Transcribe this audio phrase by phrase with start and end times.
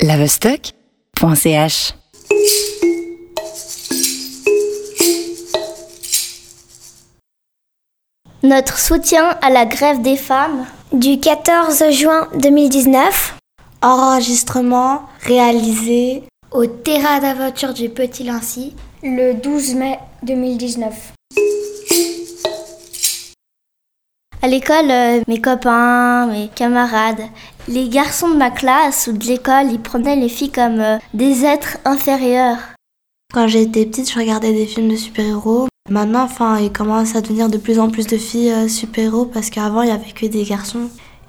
[0.00, 1.94] lavestock.ch
[8.44, 13.36] Notre soutien à la grève des femmes du 14 juin 2019.
[13.82, 16.22] Enregistrement réalisé
[16.52, 21.12] au terrain d'aventure du Petit Lancy le 12 mai 2019.
[24.40, 27.22] À l'école, euh, mes copains, mes camarades,
[27.68, 31.44] les garçons de ma classe ou de l'école, ils prenaient les filles comme euh, des
[31.44, 32.58] êtres inférieurs.
[33.32, 35.68] Quand j'étais petite, je regardais des films de super-héros.
[35.90, 39.50] Maintenant, enfin, il commence à devenir de plus en plus de filles euh, super-héros parce
[39.50, 40.88] qu'avant, il y avait que des garçons.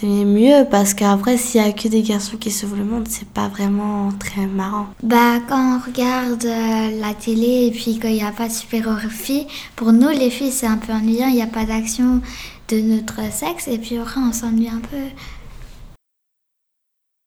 [0.00, 3.28] C'est mieux parce qu'après, s'il y a que des garçons qui sauvent le monde, c'est
[3.28, 4.86] pas vraiment très marrant.
[5.02, 9.48] Bah, quand on regarde la télé et puis qu'il n'y a pas de super-héros filles,
[9.74, 11.26] pour nous, les filles, c'est un peu ennuyant.
[11.26, 12.20] Il n'y a pas d'action
[12.68, 14.96] de notre sexe et puis après on s'ennuie un peu.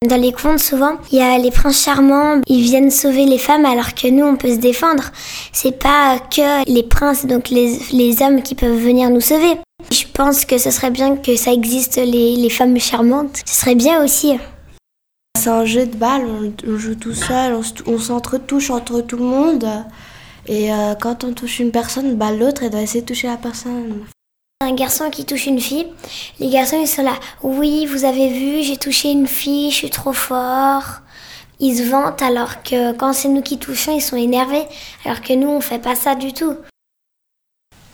[0.04, 3.64] Dans les contes, souvent, il y a les princes charmants, ils viennent sauver les femmes
[3.64, 5.04] alors que nous, on peut se défendre.
[5.50, 9.54] C'est pas que les princes, donc les, les, hommes qui peuvent venir nous sauver.
[9.90, 13.40] Je pense que ce serait bien que ça existe les, les femmes charmantes.
[13.46, 14.34] Ce serait bien aussi.
[15.40, 16.26] C'est un jeu de balle,
[16.66, 19.66] on, joue tout seul, on, s'entre-touche entre tout le monde.
[20.46, 23.38] Et euh, quand on touche une personne, bah, l'autre, elle doit essayer de toucher la
[23.38, 24.04] personne
[24.64, 25.86] un garçon qui touche une fille,
[26.40, 27.14] les garçons ils sont là.
[27.42, 31.00] Oui, vous avez vu, j'ai touché une fille, je suis trop fort.
[31.60, 34.64] Ils se vantent alors que quand c'est nous qui touchons, ils sont énervés.
[35.04, 36.54] Alors que nous, on fait pas ça du tout.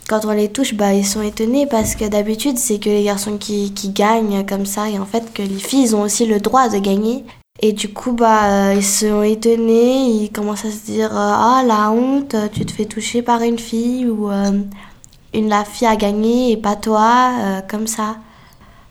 [0.07, 3.37] Quand on les touche, bah, ils sont étonnés parce que d'habitude, c'est que les garçons
[3.37, 6.69] qui, gagnent comme ça et en fait que les filles ils ont aussi le droit
[6.69, 7.23] de gagner.
[7.61, 12.35] Et du coup, bah, ils sont étonnés, ils commencent à se dire Ah, la honte,
[12.51, 14.51] tu te fais toucher par une fille ou euh,
[15.33, 18.17] une la fille a gagné et pas toi, euh, comme ça.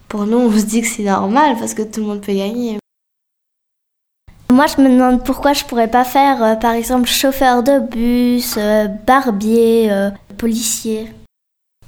[0.08, 2.78] Pour nous, on se dit que c'est normal parce que tout le monde peut gagner.
[4.50, 8.56] Moi, je me demande pourquoi je pourrais pas faire, euh, par exemple, chauffeur de bus,
[8.58, 9.91] euh, barbier,
[10.38, 11.12] policier.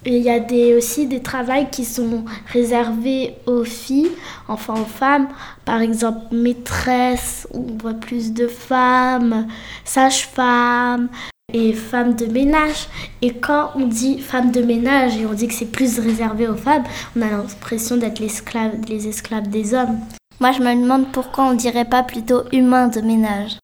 [0.05, 4.11] Il y a des, aussi des travails qui sont réservés aux filles,
[4.49, 5.29] enfin aux femmes.
[5.65, 9.47] Par exemple, maîtresse, on voit plus de femmes,
[9.85, 11.09] sage-femme,
[11.53, 12.89] et femme de ménage.
[13.21, 16.57] Et quand on dit femme de ménage et on dit que c'est plus réservé aux
[16.57, 16.85] femmes,
[17.17, 19.99] on a l'impression d'être les esclaves des hommes.
[20.41, 23.59] Moi, je me demande pourquoi on dirait pas plutôt humain de ménage.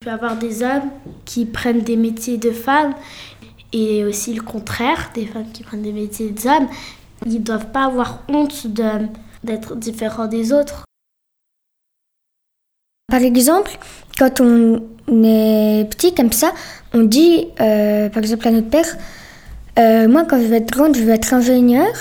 [0.00, 0.90] Il peut y avoir des hommes
[1.24, 2.94] qui prennent des métiers de femmes
[3.72, 6.68] et aussi le contraire, des femmes qui prennent des métiers d'hommes.
[7.26, 10.84] Ils ne doivent pas avoir honte d'être différents des autres.
[13.08, 13.78] Par exemple,
[14.18, 14.80] quand on
[15.24, 16.52] est petit comme ça,
[16.94, 18.96] on dit, euh, par exemple, à notre père,
[19.78, 21.92] euh, moi quand je vais être grande, je vais être ingénieur.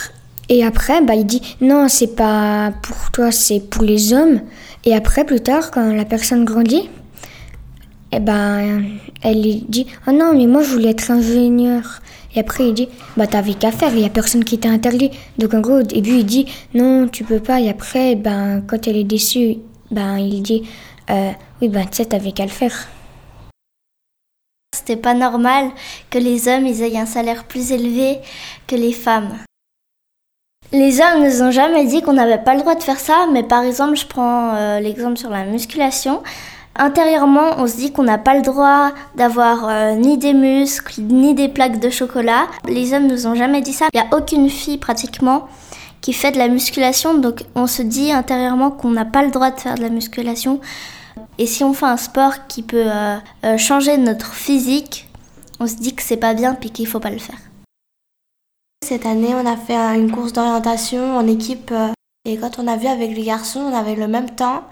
[0.49, 4.41] Et après, bah, il dit, non, c'est pas pour toi, c'est pour les hommes.
[4.83, 6.89] Et après, plus tard, quand la personne grandit,
[8.11, 8.83] eh ben,
[9.21, 12.01] elle dit, oh non, mais moi je voulais être ingénieur.
[12.35, 15.11] Et après, il dit, bah t'avais qu'à faire, il n'y a personne qui t'a interdit.
[15.37, 17.61] Donc en gros, au début, il dit, non, tu peux pas.
[17.61, 19.57] Et après, ben, quand elle est déçue,
[19.91, 20.63] ben, il dit,
[21.11, 22.87] euh, oui, ben, tu sais, t'avais qu'à le faire.
[24.73, 25.69] C'était pas normal
[26.09, 28.19] que les hommes aient un salaire plus élevé
[28.67, 29.37] que les femmes.
[30.71, 33.43] Les hommes nous ont jamais dit qu'on n'avait pas le droit de faire ça, mais
[33.43, 36.23] par exemple, je prends euh, l'exemple sur la musculation.
[36.77, 41.35] Intérieurement, on se dit qu'on n'a pas le droit d'avoir euh, ni des muscles, ni
[41.35, 42.47] des plaques de chocolat.
[42.65, 43.87] Les hommes nous ont jamais dit ça.
[43.93, 45.49] Il n'y a aucune fille pratiquement
[45.99, 49.51] qui fait de la musculation, donc on se dit intérieurement qu'on n'a pas le droit
[49.51, 50.59] de faire de la musculation.
[51.37, 55.09] Et si on fait un sport qui peut euh, euh, changer notre physique,
[55.59, 57.39] on se dit que c'est pas bien puis qu'il faut pas le faire.
[58.85, 61.89] Cette année, on a fait une course d'orientation en équipe euh,
[62.25, 64.63] et quand on a vu avec les garçons, on avait le même temps,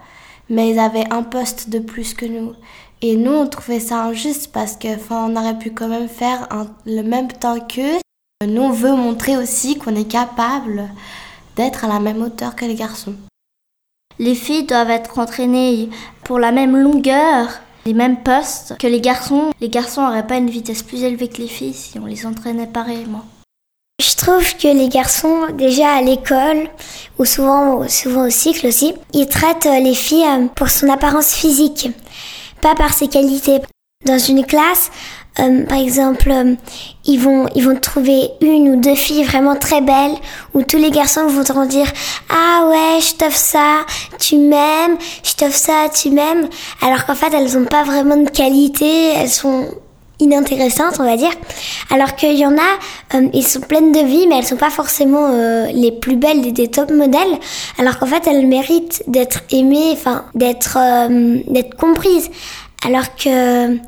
[0.48, 2.54] mais ils avaient un poste de plus que nous.
[3.02, 6.48] Et nous, on trouvait ça injuste parce que, on aurait pu quand même faire
[6.84, 7.98] le même temps qu'eux.
[8.46, 10.88] Nous, on veut montrer aussi qu'on est capable
[11.56, 13.14] d'être à la même hauteur que les garçons.
[14.18, 15.88] Les filles doivent être entraînées
[16.24, 17.48] pour la même longueur,
[17.86, 19.50] les mêmes postes que les garçons.
[19.60, 22.66] Les garçons n'auraient pas une vitesse plus élevée que les filles si on les entraînait
[22.66, 23.24] pareillement.
[24.00, 26.68] Je trouve que les garçons, déjà à l'école,
[27.18, 31.90] ou souvent, souvent au cycle aussi, ils traitent les filles euh, pour son apparence physique,
[32.62, 33.60] pas par ses qualités.
[34.06, 34.90] Dans une classe,
[35.40, 36.54] euh, par exemple, euh,
[37.04, 40.14] ils vont ils vont trouver une ou deux filles vraiment très belles
[40.54, 41.86] où tous les garçons vont te dire
[42.30, 43.84] ah ouais je t'offre ça
[44.18, 46.48] tu m'aimes je t'offre ça tu m'aimes
[46.80, 49.68] alors qu'en fait elles ont pas vraiment de qualité elles sont
[50.18, 51.32] inintéressantes, on va dire.
[51.90, 54.68] Alors qu'il y en a, euh, ils sont pleines de vie, mais elles sont pas
[54.68, 57.38] forcément euh, les plus belles des, top modèles.
[57.78, 60.76] Alors qu'en fait, elles méritent d'être aimées, enfin, d'être
[61.50, 62.28] d'être comprises.
[62.86, 63.78] Alors que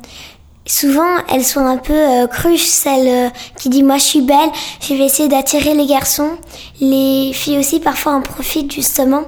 [0.65, 4.49] souvent elles sont un peu euh, cruches, celles qui disent moi je suis belle,
[4.81, 6.31] je vais essayer d'attirer les garçons.
[6.79, 9.23] Les filles aussi parfois en profitent justement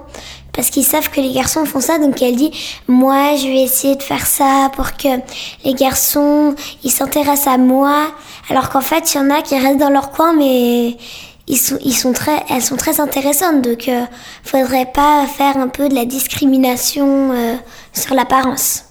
[0.56, 2.52] parce qu'ils savent que les garçons font ça, donc elle dit
[2.88, 5.10] moi je vais essayer de faire ça pour que
[5.66, 8.12] les garçons ils s'intéressent à moi,
[8.50, 10.96] alors qu'en fait il y en a qui restent dans leur coin mais
[11.48, 14.06] ils sont, ils sont très, elles sont très intéressantes, donc euh,
[14.44, 17.56] faudrait pas faire un peu de la discrimination euh,
[17.94, 18.85] sur l'apparence.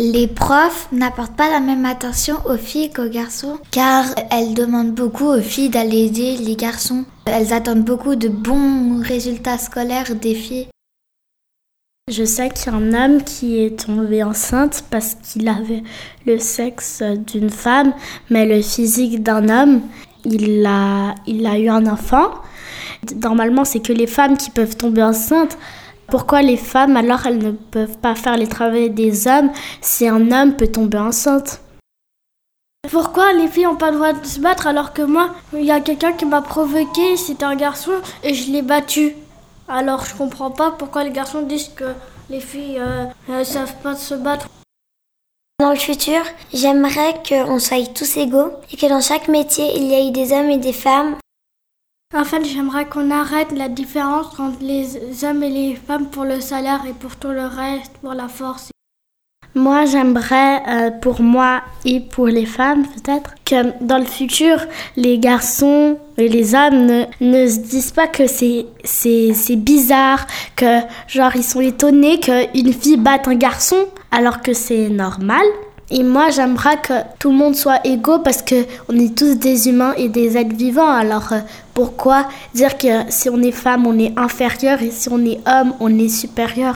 [0.00, 5.24] Les profs n'apportent pas la même attention aux filles qu'aux garçons, car elles demandent beaucoup
[5.24, 7.04] aux filles d'aller aider les garçons.
[7.26, 10.68] Elles attendent beaucoup de bons résultats scolaires des filles.
[12.08, 15.82] Je sais qu'il y a un homme qui est tombé enceinte parce qu'il avait
[16.26, 17.92] le sexe d'une femme,
[18.30, 19.80] mais le physique d'un homme.
[20.24, 22.30] Il a, il a eu un enfant.
[23.16, 25.58] Normalement, c'est que les femmes qui peuvent tomber enceintes.
[26.08, 29.50] Pourquoi les femmes, alors, elles ne peuvent pas faire les travaux des hommes
[29.82, 31.60] si un homme peut tomber enceinte?
[32.90, 35.70] Pourquoi les filles n'ont pas le droit de se battre alors que moi, il y
[35.70, 39.14] a quelqu'un qui m'a provoqué, c'était un garçon et je l'ai battu?
[39.68, 41.92] Alors je comprends pas pourquoi les garçons disent que
[42.30, 42.80] les filles
[43.28, 44.48] ne euh, savent pas se battre.
[45.60, 46.22] Dans le futur,
[46.54, 50.48] j'aimerais qu'on soit tous égaux et que dans chaque métier, il y ait des hommes
[50.48, 51.16] et des femmes
[52.14, 56.40] en fait, j'aimerais qu'on arrête la différence entre les hommes et les femmes pour le
[56.40, 58.70] salaire et pour tout le reste, pour la force.
[59.54, 64.58] Moi, j'aimerais, euh, pour moi et pour les femmes peut-être, que dans le futur,
[64.96, 70.26] les garçons et les hommes ne, ne se disent pas que c'est, c'est, bizarre,
[70.56, 75.44] que genre ils sont étonnés qu'une fille batte un garçon alors que c'est normal.
[75.90, 79.68] Et moi, j'aimerais que tout le monde soit égaux parce que on est tous des
[79.68, 80.90] humains et des êtres vivants.
[80.90, 81.40] Alors euh,
[81.72, 85.74] pourquoi dire que si on est femme, on est inférieur et si on est homme,
[85.80, 86.74] on est supérieur?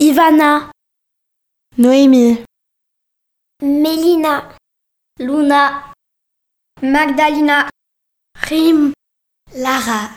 [0.00, 0.70] Ivana,
[1.78, 2.38] Noémie,
[3.62, 4.48] Mélina,
[5.20, 5.84] Luna,
[6.82, 7.68] Magdalena,
[8.48, 8.92] Rim,
[9.54, 10.10] Lara.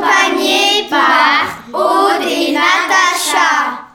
[0.00, 3.86] Accompagné par Aude et Natacha.